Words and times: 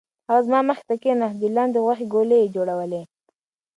هغه 0.29 0.41
زما 0.47 0.59
مخې 0.69 0.83
ته 0.89 0.95
کېناست 1.03 1.35
او 1.37 1.41
د 1.41 1.43
لاندي 1.55 1.79
غوښې 1.85 2.05
ګولې 2.13 2.37
یې 2.43 2.51
جوړولې. 2.55 3.01